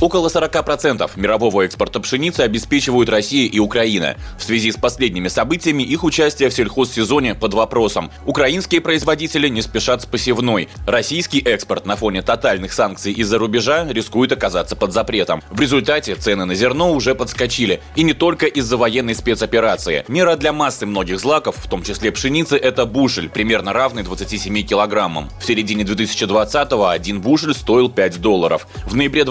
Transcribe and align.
Около 0.00 0.28
40% 0.28 1.10
мирового 1.16 1.62
экспорта 1.62 1.98
пшеницы 1.98 2.42
обеспечивают 2.42 3.08
Россия 3.08 3.48
и 3.48 3.58
Украина. 3.58 4.16
В 4.38 4.44
связи 4.44 4.70
с 4.70 4.76
последними 4.76 5.26
событиями 5.26 5.82
их 5.82 6.04
участие 6.04 6.50
в 6.50 6.54
сельхозсезоне 6.54 7.34
под 7.34 7.54
вопросом. 7.54 8.12
Украинские 8.24 8.80
производители 8.80 9.48
не 9.48 9.60
спешат 9.60 10.02
с 10.02 10.06
посевной. 10.06 10.68
Российский 10.86 11.40
экспорт 11.40 11.84
на 11.84 11.96
фоне 11.96 12.22
тотальных 12.22 12.72
санкций 12.72 13.12
из-за 13.12 13.38
рубежа 13.38 13.88
рискует 13.90 14.30
оказаться 14.30 14.76
под 14.76 14.92
запретом. 14.92 15.42
В 15.50 15.60
результате 15.60 16.14
цены 16.14 16.44
на 16.44 16.54
зерно 16.54 16.92
уже 16.92 17.16
подскочили. 17.16 17.80
И 17.96 18.04
не 18.04 18.12
только 18.12 18.46
из-за 18.46 18.76
военной 18.76 19.16
спецоперации. 19.16 20.04
Мера 20.06 20.36
для 20.36 20.52
массы 20.52 20.86
многих 20.86 21.18
злаков, 21.18 21.56
в 21.56 21.68
том 21.68 21.82
числе 21.82 22.12
пшеницы, 22.12 22.56
это 22.56 22.86
бушель, 22.86 23.28
примерно 23.28 23.72
равный 23.72 24.04
27 24.04 24.62
килограммам. 24.62 25.28
В 25.40 25.44
середине 25.44 25.82
2020-го 25.82 26.86
один 26.86 27.20
бушель 27.20 27.52
стоил 27.52 27.90
5 27.90 28.20
долларов. 28.20 28.68
В 28.86 28.94
ноябре 28.94 29.24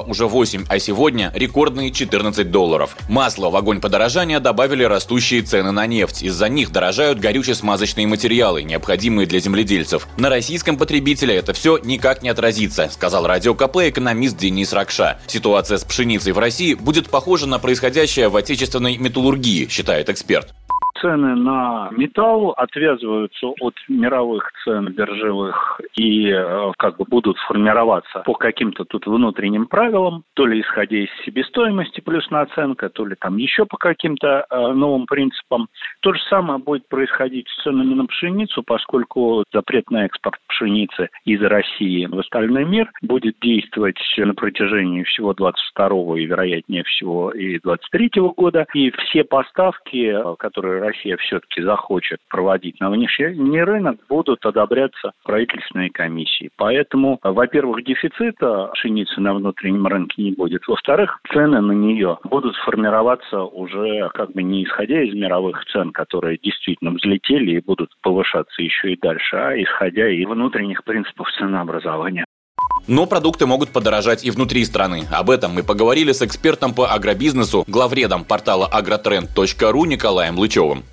2021 0.00 0.10
уже 0.10 0.26
8, 0.26 0.64
а 0.68 0.78
сегодня 0.78 1.30
рекордные 1.34 1.90
14 1.90 2.50
долларов. 2.50 2.96
Масло 3.08 3.50
в 3.50 3.56
огонь 3.56 3.80
подорожания 3.80 4.40
добавили 4.40 4.84
растущие 4.84 5.42
цены 5.42 5.72
на 5.72 5.86
нефть. 5.86 6.22
Из-за 6.22 6.48
них 6.48 6.70
дорожают 6.70 7.18
горюче-смазочные 7.18 8.06
материалы, 8.06 8.62
необходимые 8.62 9.26
для 9.26 9.40
земледельцев. 9.40 10.08
На 10.16 10.28
российском 10.28 10.76
потребителе 10.76 11.36
это 11.36 11.52
все 11.52 11.78
никак 11.78 12.22
не 12.22 12.28
отразится, 12.28 12.88
сказал 12.90 13.26
радио 13.26 13.54
КП 13.54 13.78
экономист 13.88 14.36
Денис 14.36 14.72
Ракша. 14.72 15.20
Ситуация 15.26 15.78
с 15.78 15.84
пшеницей 15.84 16.32
в 16.32 16.38
России 16.38 16.74
будет 16.74 17.08
похожа 17.08 17.46
на 17.46 17.58
происходящее 17.58 18.28
в 18.28 18.36
отечественной 18.36 18.96
металлургии, 18.96 19.68
считает 19.68 20.08
эксперт 20.08 20.54
цены 21.02 21.34
на 21.34 21.90
металл 21.90 22.50
отвязываются 22.50 23.48
от 23.60 23.74
мировых 23.88 24.50
цен 24.64 24.86
биржевых 24.92 25.80
и 25.96 26.30
э, 26.30 26.72
как 26.78 26.96
бы 26.96 27.04
будут 27.08 27.36
формироваться 27.38 28.20
по 28.20 28.34
каким-то 28.34 28.84
тут 28.84 29.06
внутренним 29.06 29.66
правилам, 29.66 30.22
то 30.34 30.46
ли 30.46 30.60
исходя 30.60 30.96
из 30.96 31.08
себестоимости 31.24 32.00
плюс 32.00 32.30
наценка, 32.30 32.88
то 32.88 33.04
ли 33.04 33.16
там 33.18 33.36
еще 33.36 33.66
по 33.66 33.76
каким-то 33.76 34.46
э, 34.48 34.72
новым 34.72 35.06
принципам. 35.06 35.68
То 36.00 36.14
же 36.14 36.20
самое 36.30 36.58
будет 36.58 36.88
происходить 36.88 37.48
с 37.48 37.62
ценами 37.64 37.94
на 37.94 38.06
пшеницу, 38.06 38.62
поскольку 38.62 39.44
запрет 39.52 39.90
на 39.90 40.06
экспорт 40.06 40.38
пшеницы 40.46 41.08
из 41.24 41.42
России 41.42 42.06
в 42.06 42.18
остальной 42.18 42.64
мир 42.64 42.90
будет 43.02 43.36
действовать 43.42 43.98
на 44.18 44.34
протяжении 44.34 45.02
всего 45.02 45.34
22 45.34 46.18
и, 46.18 46.26
вероятнее 46.26 46.84
всего, 46.84 47.32
и 47.32 47.58
23 47.58 48.10
года. 48.36 48.66
И 48.74 48.90
все 48.92 49.24
поставки, 49.24 50.12
э, 50.12 50.36
которые 50.38 50.91
Россия 50.92 51.16
все-таки 51.16 51.62
захочет 51.62 52.18
проводить 52.28 52.78
на 52.80 52.90
внешний 52.90 53.62
рынок, 53.62 53.98
будут 54.08 54.44
одобряться 54.44 55.12
правительственной 55.24 55.90
комиссией. 55.90 56.50
Поэтому, 56.56 57.18
во-первых, 57.22 57.84
дефицита 57.84 58.70
пшеницы 58.74 59.20
на 59.20 59.34
внутреннем 59.34 59.86
рынке 59.86 60.22
не 60.22 60.32
будет. 60.32 60.66
Во-вторых, 60.68 61.18
цены 61.32 61.60
на 61.60 61.72
нее 61.72 62.18
будут 62.24 62.56
формироваться 62.56 63.42
уже 63.42 64.10
как 64.14 64.32
бы 64.32 64.42
не 64.42 64.64
исходя 64.64 65.02
из 65.02 65.14
мировых 65.14 65.64
цен, 65.72 65.92
которые 65.92 66.38
действительно 66.38 66.90
взлетели 66.90 67.52
и 67.52 67.64
будут 67.64 67.90
повышаться 68.02 68.62
еще 68.62 68.92
и 68.92 69.00
дальше, 69.00 69.36
а 69.36 69.54
исходя 69.56 70.08
из 70.08 70.26
внутренних 70.26 70.84
принципов 70.84 71.28
ценообразования. 71.38 72.24
Но 72.88 73.06
продукты 73.06 73.46
могут 73.46 73.70
подорожать 73.70 74.24
и 74.24 74.30
внутри 74.30 74.64
страны. 74.64 75.02
Об 75.12 75.30
этом 75.30 75.52
мы 75.52 75.62
поговорили 75.62 76.12
с 76.12 76.22
экспертом 76.22 76.74
по 76.74 76.88
агробизнесу, 76.88 77.64
главредом 77.66 78.24
портала 78.24 78.68
agrotrend.ru 78.72 79.86
Николаем 79.86 80.38
Лычевым. 80.38 80.84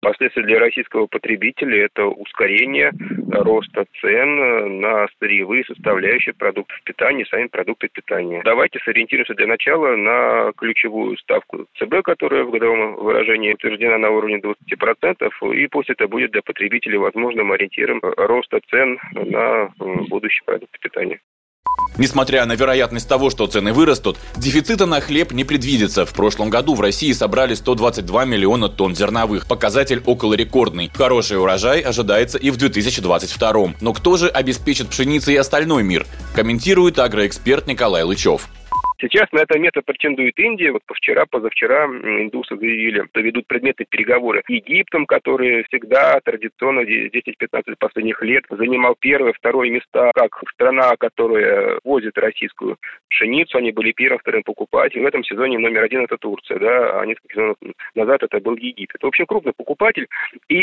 Последствия 0.00 0.44
для 0.44 0.60
российского 0.60 1.06
потребителя– 1.06 1.86
это 1.86 2.06
ускорение 2.06 2.92
роста 3.32 3.84
цен 4.00 4.80
на 4.80 5.08
сырьевые 5.18 5.64
составляющие 5.64 6.34
продуктов 6.34 6.80
питания, 6.84 7.26
сами 7.26 7.48
продукты 7.48 7.88
питания. 7.92 8.40
Давайте 8.44 8.78
сориентируемся 8.84 9.34
для 9.34 9.48
начала 9.48 9.96
на 9.96 10.52
ключевую 10.56 11.16
ставку 11.18 11.66
ЦБ, 11.78 12.02
которая 12.04 12.44
в 12.44 12.50
годовом 12.52 12.94
выражении 12.94 13.54
утверждена 13.54 13.98
на 13.98 14.10
уровне 14.10 14.38
20%, 14.38 15.54
и 15.54 15.66
пусть 15.66 15.90
это 15.90 16.06
будет 16.06 16.30
для 16.30 16.42
потребителей 16.42 16.98
возможным 16.98 17.50
ориентиром 17.50 18.00
роста 18.00 18.60
цен 18.70 19.00
на 19.10 19.72
будущие 20.08 20.44
продукты 20.44 20.78
питания. 20.80 21.18
Несмотря 21.98 22.46
на 22.46 22.54
вероятность 22.54 23.08
того, 23.08 23.28
что 23.28 23.48
цены 23.48 23.72
вырастут, 23.72 24.16
дефицита 24.36 24.86
на 24.86 25.00
хлеб 25.00 25.32
не 25.32 25.42
предвидится. 25.42 26.06
В 26.06 26.12
прошлом 26.12 26.48
году 26.48 26.74
в 26.74 26.80
России 26.80 27.12
собрали 27.12 27.54
122 27.54 28.24
миллиона 28.24 28.68
тонн 28.68 28.94
зерновых. 28.94 29.46
Показатель 29.46 30.00
около 30.06 30.34
рекордный. 30.34 30.90
Хороший 30.94 31.38
урожай 31.38 31.80
ожидается 31.80 32.38
и 32.38 32.50
в 32.50 32.56
2022. 32.56 33.74
Но 33.80 33.92
кто 33.92 34.16
же 34.16 34.28
обеспечит 34.28 34.88
пшеницей 34.88 35.34
остальной 35.34 35.82
мир? 35.82 36.06
Комментирует 36.34 37.00
агроэксперт 37.00 37.66
Николай 37.66 38.04
Лычев. 38.04 38.48
Сейчас 39.00 39.30
на 39.30 39.40
это 39.40 39.58
место 39.58 39.80
претендует 39.82 40.36
Индия. 40.40 40.72
Вот 40.72 40.82
вчера, 40.92 41.24
позавчера 41.26 41.84
индусы 41.84 42.56
заявили, 42.56 43.06
что 43.10 43.20
ведут 43.20 43.46
предметные 43.46 43.86
переговоры 43.88 44.42
с 44.44 44.50
Египтом, 44.50 45.06
который 45.06 45.62
всегда 45.68 46.18
традиционно 46.24 46.80
10-15 46.80 47.76
последних 47.78 48.20
лет 48.22 48.44
занимал 48.50 48.96
первое, 48.98 49.32
второе 49.32 49.70
места, 49.70 50.10
как 50.14 50.42
страна, 50.52 50.96
которая 50.98 51.78
возит 51.84 52.18
российскую 52.18 52.76
пшеницу. 53.08 53.58
Они 53.58 53.70
были 53.70 53.92
первым, 53.92 54.18
вторым 54.18 54.42
покупателем. 54.42 55.04
В 55.04 55.08
этом 55.08 55.22
сезоне 55.22 55.58
номер 55.58 55.84
один 55.84 56.02
это 56.02 56.16
Турция, 56.18 56.58
да, 56.58 57.00
а 57.00 57.06
несколько 57.06 57.34
сезонов 57.34 57.56
назад 57.94 58.24
это 58.24 58.40
был 58.40 58.56
Египет. 58.56 59.00
В 59.00 59.06
общем, 59.06 59.26
крупный 59.26 59.52
покупатель. 59.56 60.08
И 60.48 60.56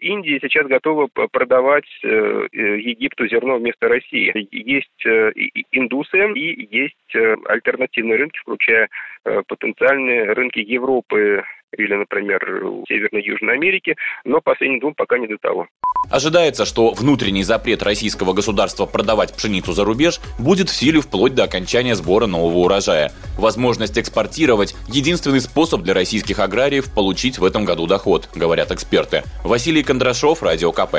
Индия 0.00 0.38
сейчас 0.40 0.66
готова 0.66 1.08
продавать 1.30 1.84
э, 2.02 2.46
Египту 2.52 3.28
зерно 3.28 3.58
вместо 3.58 3.88
России. 3.88 4.32
Есть 4.50 5.06
э, 5.06 5.32
индусы 5.70 6.32
и 6.34 6.76
есть 6.76 7.14
э, 7.14 7.36
альтернативы 7.46 7.73
альтернативные 7.74 8.18
рынки, 8.18 8.38
включая 8.38 8.88
э, 9.24 9.42
потенциальные 9.46 10.32
рынки 10.32 10.60
Европы 10.60 11.42
или, 11.76 11.94
например, 11.94 12.40
Северной 12.88 13.22
и 13.22 13.28
Южной 13.28 13.54
Америки, 13.54 13.96
но 14.24 14.40
последним 14.40 14.80
двум 14.80 14.94
пока 14.94 15.18
не 15.18 15.26
до 15.26 15.36
того. 15.38 15.66
Ожидается, 16.10 16.64
что 16.64 16.92
внутренний 16.92 17.42
запрет 17.42 17.82
российского 17.82 18.32
государства 18.32 18.86
продавать 18.86 19.34
пшеницу 19.34 19.72
за 19.72 19.84
рубеж 19.84 20.20
будет 20.38 20.68
в 20.68 20.76
силе 20.76 21.00
вплоть 21.00 21.34
до 21.34 21.44
окончания 21.44 21.96
сбора 21.96 22.26
нового 22.26 22.58
урожая. 22.58 23.10
Возможность 23.36 23.98
экспортировать– 23.98 24.76
единственный 24.88 25.40
способ 25.40 25.82
для 25.82 25.94
российских 25.94 26.38
аграриев 26.38 26.94
получить 26.94 27.38
в 27.38 27.44
этом 27.44 27.64
году 27.64 27.86
доход, 27.86 28.28
говорят 28.34 28.70
эксперты. 28.70 29.22
Василий 29.42 29.82
Кондрашов, 29.82 30.42
Радио 30.42 30.70
КП. 30.70 30.98